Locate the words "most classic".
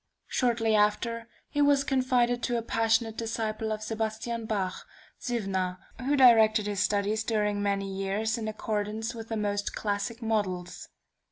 9.37-10.19